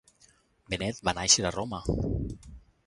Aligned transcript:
Benet 0.73 1.03
va 1.11 1.15
néixer 1.19 1.47
a 1.51 1.55
Roma. 1.59 1.85